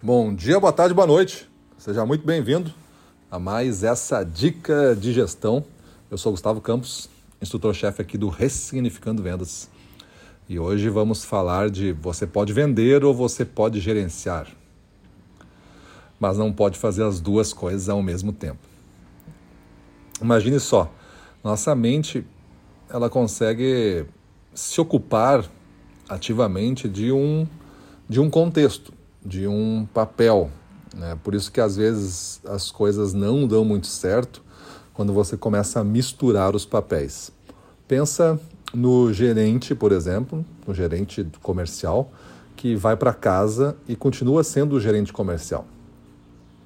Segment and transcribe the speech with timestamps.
[0.00, 1.50] Bom dia, boa tarde, boa noite.
[1.76, 2.72] Seja muito bem-vindo
[3.28, 5.64] a mais essa dica de gestão.
[6.08, 7.10] Eu sou Gustavo Campos,
[7.42, 9.68] instrutor-chefe aqui do Ressignificando Vendas.
[10.48, 14.46] E hoje vamos falar de você pode vender ou você pode gerenciar.
[16.20, 18.60] Mas não pode fazer as duas coisas ao mesmo tempo.
[20.22, 20.94] Imagine só,
[21.42, 22.24] nossa mente
[22.88, 24.06] ela consegue
[24.54, 25.44] se ocupar
[26.08, 27.48] ativamente de um,
[28.08, 28.92] de um contexto,
[29.28, 30.50] de um papel.
[30.96, 31.16] Né?
[31.22, 34.42] Por isso que às vezes as coisas não dão muito certo
[34.94, 37.30] quando você começa a misturar os papéis.
[37.86, 38.40] Pensa
[38.74, 42.10] no gerente, por exemplo, no gerente comercial,
[42.56, 45.66] que vai para casa e continua sendo o gerente comercial.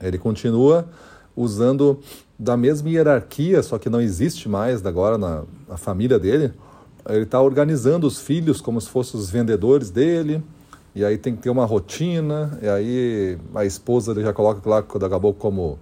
[0.00, 0.88] Ele continua
[1.36, 2.00] usando
[2.38, 6.52] da mesma hierarquia, só que não existe mais agora na, na família dele.
[7.08, 10.42] Ele está organizando os filhos como se fossem os vendedores dele,
[10.96, 14.80] e aí tem que ter uma rotina, e aí a esposa ele já coloca lá
[14.80, 15.78] daqui a pouco como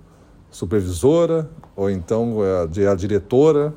[0.50, 3.72] supervisora, ou então é, a diretora.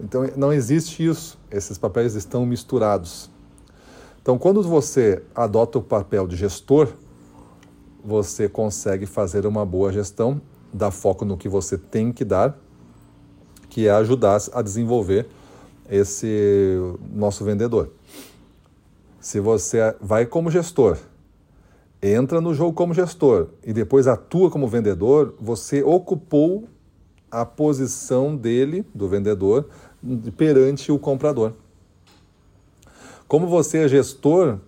[0.00, 3.30] Então não existe isso, esses papéis estão misturados.
[4.22, 6.88] Então quando você adota o papel de gestor,
[8.02, 10.40] você consegue fazer uma boa gestão
[10.72, 12.58] dar foco no que você tem que dar,
[13.68, 15.28] que é ajudar a desenvolver
[15.90, 16.78] esse
[17.12, 17.90] nosso vendedor.
[19.22, 20.98] Se você vai como gestor,
[22.02, 26.64] entra no jogo como gestor e depois atua como vendedor, você ocupou
[27.30, 29.68] a posição dele, do vendedor,
[30.36, 31.52] perante o comprador.
[33.28, 34.58] Como você é gestor,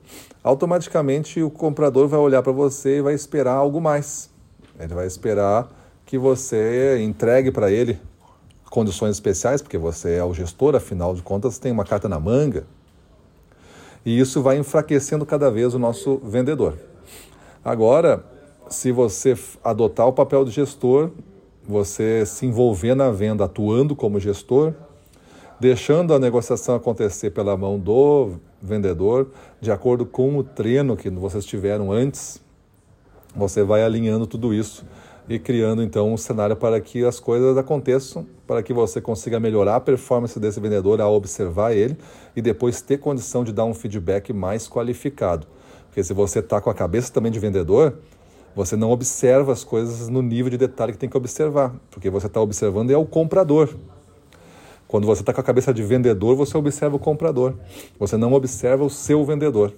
[0.41, 4.31] automaticamente o comprador vai olhar para você e vai esperar algo mais.
[4.79, 5.69] Ele vai esperar
[6.07, 7.99] que você entregue para ele
[8.71, 12.65] condições especiais, porque você é o gestor, afinal de contas, tem uma carta na manga.
[14.05, 16.75] E isso vai enfraquecendo cada vez o nosso vendedor.
[17.65, 18.25] Agora,
[18.69, 21.11] se você adotar o papel de gestor,
[21.67, 24.75] você se envolver na venda atuando como gestor,
[25.59, 29.29] deixando a negociação acontecer pela mão do vendedor,
[29.61, 32.41] de acordo com o treino que vocês tiveram antes,
[33.35, 34.85] você vai alinhando tudo isso
[35.29, 39.77] e criando então um cenário para que as coisas aconteçam, para que você consiga melhorar
[39.77, 41.97] a performance desse vendedor ao observar ele
[42.37, 45.47] e depois ter condição de dar um feedback mais qualificado.
[45.87, 47.97] Porque se você está com a cabeça também de vendedor,
[48.55, 52.27] você não observa as coisas no nível de detalhe que tem que observar, porque você
[52.27, 53.75] está observando é o comprador.
[54.87, 57.55] Quando você está com a cabeça de vendedor, você observa o comprador.
[57.99, 59.75] Você não observa o seu vendedor.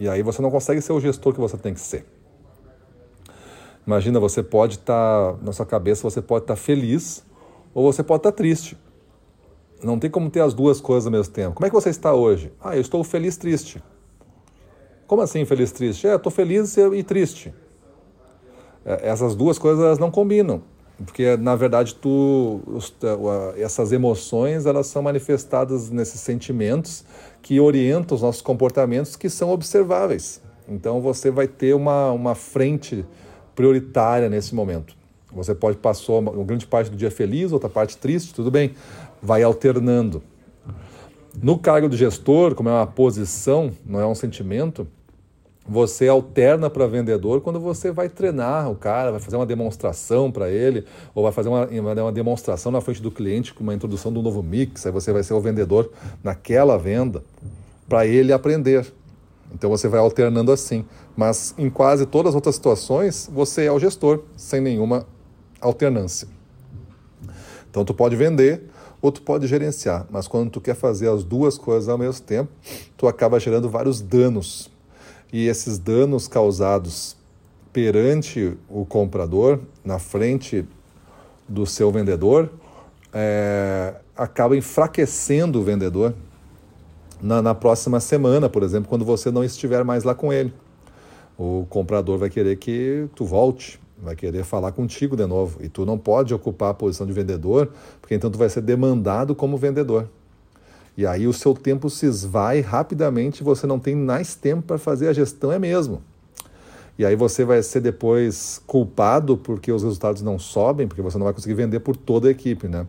[0.00, 2.06] E aí você não consegue ser o gestor que você tem que ser.
[3.86, 7.24] Imagina, você pode estar, tá, na sua cabeça, você pode estar tá feliz
[7.74, 8.78] ou você pode estar tá triste.
[9.82, 11.54] Não tem como ter as duas coisas ao mesmo tempo.
[11.54, 12.50] Como é que você está hoje?
[12.60, 13.82] Ah, eu estou feliz triste.
[15.06, 16.06] Como assim feliz triste?
[16.06, 17.54] É, estou feliz e triste.
[18.84, 20.62] É, essas duas coisas não combinam.
[21.04, 22.60] Porque, na verdade, tu,
[23.56, 27.04] essas emoções elas são manifestadas nesses sentimentos
[27.42, 30.40] que orientam os nossos comportamentos que são observáveis.
[30.68, 33.04] Então, você vai ter uma, uma frente
[33.54, 34.94] prioritária nesse momento.
[35.32, 38.74] Você pode passar uma grande parte do dia feliz, outra parte triste, tudo bem,
[39.20, 40.22] vai alternando.
[41.42, 44.86] No cargo de gestor, como é uma posição, não é um sentimento,
[45.66, 50.50] você alterna para vendedor quando você vai treinar o cara, vai fazer uma demonstração para
[50.50, 50.84] ele,
[51.14, 54.42] ou vai fazer uma, uma demonstração na frente do cliente com uma introdução do novo
[54.42, 55.90] mix, aí você vai ser o vendedor
[56.22, 57.24] naquela venda,
[57.88, 58.86] para ele aprender.
[59.52, 60.84] Então você vai alternando assim.
[61.16, 65.06] Mas em quase todas as outras situações, você é o gestor, sem nenhuma
[65.60, 66.28] alternância.
[67.70, 68.62] Então tu pode vender
[69.02, 72.50] ou tu pode gerenciar, mas quando tu quer fazer as duas coisas ao mesmo tempo,
[72.96, 74.70] tu acaba gerando vários danos.
[75.30, 77.16] E esses danos causados
[77.70, 80.64] perante o comprador, na frente
[81.46, 82.50] do seu vendedor,
[83.12, 86.14] é, acaba enfraquecendo o vendedor
[87.24, 90.52] na, na próxima semana, por exemplo, quando você não estiver mais lá com ele.
[91.38, 95.58] O comprador vai querer que tu volte, vai querer falar contigo de novo.
[95.62, 99.34] E tu não pode ocupar a posição de vendedor, porque então tu vai ser demandado
[99.34, 100.06] como vendedor.
[100.98, 105.08] E aí o seu tempo se esvai rapidamente, você não tem mais tempo para fazer
[105.08, 106.02] a gestão, é mesmo.
[106.98, 111.24] E aí você vai ser depois culpado porque os resultados não sobem, porque você não
[111.24, 112.86] vai conseguir vender por toda a equipe, né?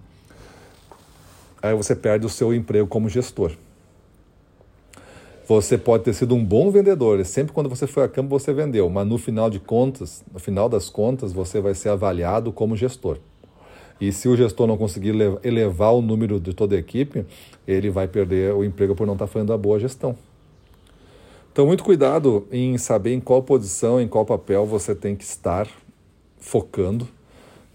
[1.64, 3.54] Aí você perde o seu emprego como gestor.
[5.48, 8.90] Você pode ter sido um bom vendedor, sempre quando você foi a campo você vendeu,
[8.90, 13.20] mas no final de contas, no final das contas, você vai ser avaliado como gestor.
[14.02, 15.14] E se o gestor não conseguir
[15.44, 17.24] elevar o número de toda a equipe,
[17.68, 20.18] ele vai perder o emprego por não estar fazendo a boa gestão.
[21.52, 25.70] Então, muito cuidado em saber em qual posição, em qual papel você tem que estar
[26.40, 27.08] focando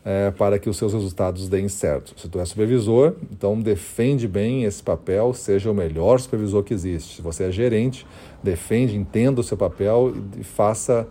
[0.05, 2.19] é, para que os seus resultados deem certo.
[2.19, 7.17] Se tu é supervisor, então defende bem esse papel, seja o melhor supervisor que existe.
[7.17, 8.07] Se você é gerente,
[8.43, 11.07] defende, entenda o seu papel e faça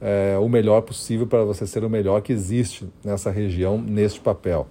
[0.00, 4.66] é, o melhor possível para você ser o melhor que existe nessa região, neste papel.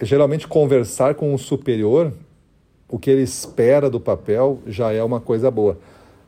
[0.00, 2.12] Geralmente, conversar com o superior,
[2.88, 5.78] o que ele espera do papel, já é uma coisa boa.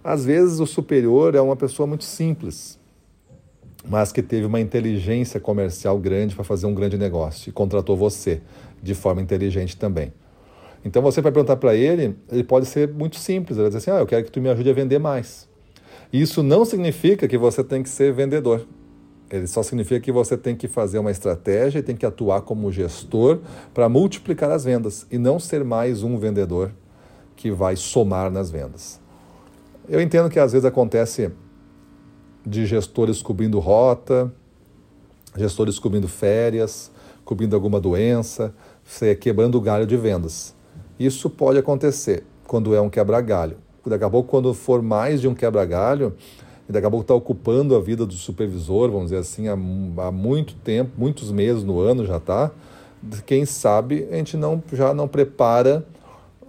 [0.02, 2.79] Às vezes o superior é uma pessoa muito simples,
[3.88, 8.40] mas que teve uma inteligência comercial grande para fazer um grande negócio e contratou você
[8.82, 10.12] de forma inteligente também.
[10.84, 13.90] Então você vai perguntar para ele, ele pode ser muito simples, ele vai dizer assim:
[13.90, 15.48] "Ah, eu quero que tu me ajude a vender mais".
[16.12, 18.66] Isso não significa que você tem que ser vendedor.
[19.30, 22.72] Ele só significa que você tem que fazer uma estratégia e tem que atuar como
[22.72, 23.38] gestor
[23.72, 26.72] para multiplicar as vendas e não ser mais um vendedor
[27.36, 29.00] que vai somar nas vendas.
[29.88, 31.30] Eu entendo que às vezes acontece
[32.44, 34.32] de gestores cobrindo rota,
[35.36, 36.90] gestores cobrindo férias,
[37.24, 38.54] cobrindo alguma doença,
[39.20, 40.54] quebrando o galho de vendas.
[40.98, 43.56] Isso pode acontecer quando é um quebra-galho.
[43.86, 46.14] Daqui a pouco, quando for mais de um quebra-galho,
[46.68, 50.12] e daqui a pouco está ocupando a vida do supervisor, vamos dizer assim, há, há
[50.12, 52.50] muito tempo, muitos meses no ano já está,
[53.24, 55.86] quem sabe a gente não, já não prepara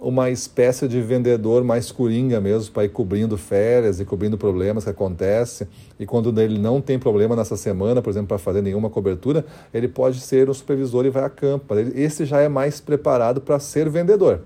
[0.02, 4.90] uma espécie de vendedor mais coringa mesmo, para ir cobrindo férias e cobrindo problemas que
[4.90, 5.68] acontecem.
[5.98, 9.86] E quando ele não tem problema nessa semana, por exemplo, para fazer nenhuma cobertura, ele
[9.86, 11.74] pode ser um supervisor e vai a campo.
[11.94, 14.40] Esse já é mais preparado para ser vendedor.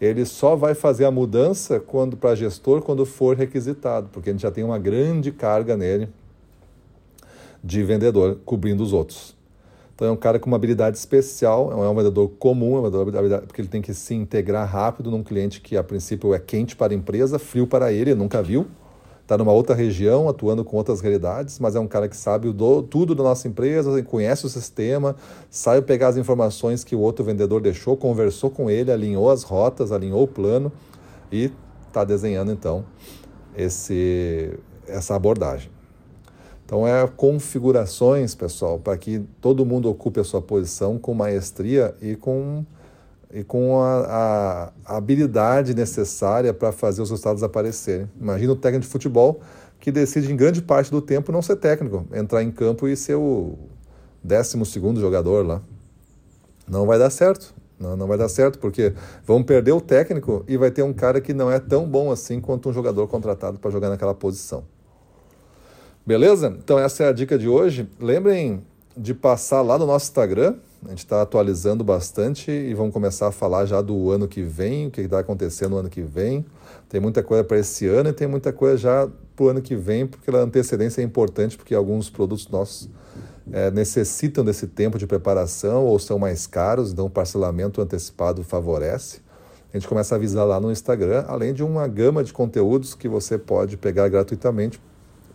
[0.00, 4.42] Ele só vai fazer a mudança quando para gestor quando for requisitado, porque a gente
[4.42, 6.08] já tem uma grande carga nele
[7.62, 9.41] de vendedor cobrindo os outros.
[9.94, 13.46] Então é um cara com uma habilidade especial, é um vendedor comum, é uma habilidade,
[13.46, 16.92] porque ele tem que se integrar rápido num cliente que a princípio é quente para
[16.92, 18.66] a empresa, frio para ele, ele nunca viu.
[19.22, 22.82] Está numa outra região, atuando com outras realidades, mas é um cara que sabe do,
[22.82, 25.14] tudo da nossa empresa, conhece o sistema,
[25.48, 29.92] sabe pegar as informações que o outro vendedor deixou, conversou com ele, alinhou as rotas,
[29.92, 30.72] alinhou o plano
[31.30, 31.52] e
[31.86, 32.84] está desenhando então
[33.56, 35.70] esse, essa abordagem.
[36.72, 42.16] Então é configurações, pessoal, para que todo mundo ocupe a sua posição com maestria e
[42.16, 42.64] com,
[43.30, 48.08] e com a, a habilidade necessária para fazer os resultados aparecerem.
[48.18, 49.42] Imagina o técnico de futebol
[49.78, 53.16] que decide em grande parte do tempo não ser técnico, entrar em campo e ser
[53.16, 53.58] o
[54.24, 55.60] décimo segundo jogador lá.
[56.66, 57.54] Não vai dar certo.
[57.78, 58.94] Não, não vai dar certo, porque
[59.26, 62.40] vão perder o técnico e vai ter um cara que não é tão bom assim
[62.40, 64.64] quanto um jogador contratado para jogar naquela posição.
[66.04, 66.56] Beleza?
[66.58, 67.88] Então essa é a dica de hoje.
[68.00, 68.64] Lembrem
[68.96, 70.56] de passar lá no nosso Instagram.
[70.84, 74.88] A gente está atualizando bastante e vamos começar a falar já do ano que vem,
[74.88, 76.44] o que está acontecendo no ano que vem.
[76.88, 79.76] Tem muita coisa para esse ano e tem muita coisa já para o ano que
[79.76, 82.88] vem, porque a antecedência é importante, porque alguns produtos nossos
[83.52, 89.20] é, necessitam desse tempo de preparação ou são mais caros, então o parcelamento antecipado favorece.
[89.72, 93.08] A gente começa a avisar lá no Instagram, além de uma gama de conteúdos que
[93.08, 94.80] você pode pegar gratuitamente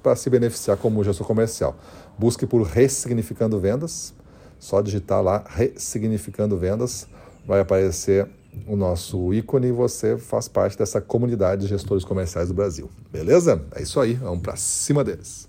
[0.02, 1.76] para se beneficiar como gestor comercial.
[2.18, 4.14] Busque por Ressignificando Vendas,
[4.60, 7.08] só digitar lá Ressignificando Vendas,
[7.46, 8.28] vai aparecer
[8.66, 12.90] o nosso ícone e você faz parte dessa comunidade de gestores comerciais do Brasil.
[13.12, 13.62] Beleza?
[13.76, 15.48] É isso aí, vamos para cima deles.